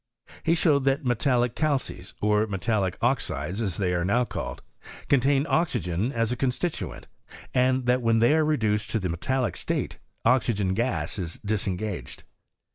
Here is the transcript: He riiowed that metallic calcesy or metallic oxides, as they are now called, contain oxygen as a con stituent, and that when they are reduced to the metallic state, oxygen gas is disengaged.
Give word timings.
He 0.41 0.53
riiowed 0.53 0.83
that 0.85 1.05
metallic 1.05 1.55
calcesy 1.55 2.11
or 2.23 2.47
metallic 2.47 2.97
oxides, 3.03 3.61
as 3.61 3.77
they 3.77 3.93
are 3.93 4.03
now 4.03 4.25
called, 4.25 4.63
contain 5.09 5.45
oxygen 5.47 6.11
as 6.11 6.31
a 6.31 6.35
con 6.35 6.49
stituent, 6.49 7.03
and 7.53 7.85
that 7.85 8.01
when 8.01 8.17
they 8.17 8.33
are 8.35 8.43
reduced 8.43 8.89
to 8.89 8.99
the 8.99 9.09
metallic 9.09 9.55
state, 9.55 9.99
oxygen 10.25 10.73
gas 10.73 11.19
is 11.19 11.37
disengaged. 11.45 12.23